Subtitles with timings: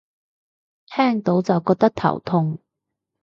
[0.87, 2.59] 聽到就覺得頭痛